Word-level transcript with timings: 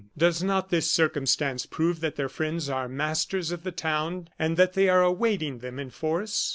Does 0.17 0.41
not 0.41 0.69
this 0.71 0.89
circumstance 0.89 1.67
prove 1.67 1.99
that 1.99 2.15
their 2.15 2.27
friends 2.27 2.69
are 2.71 2.89
masters 2.89 3.51
of 3.51 3.61
the 3.61 3.71
town, 3.71 4.29
and 4.39 4.57
that 4.57 4.73
they 4.73 4.89
are 4.89 5.03
awaiting 5.03 5.59
them 5.59 5.77
in 5.77 5.91
force? 5.91 6.49